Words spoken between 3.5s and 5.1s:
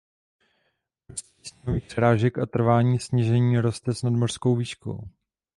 roste s nadmořskou výškou.